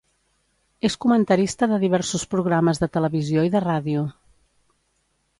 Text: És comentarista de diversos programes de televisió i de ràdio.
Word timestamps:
És 0.87 0.93
comentarista 1.03 1.67
de 1.73 1.77
diversos 1.83 2.25
programes 2.31 2.81
de 2.85 2.89
televisió 2.97 3.43
i 3.49 3.51
de 3.57 3.61
ràdio. 3.65 4.07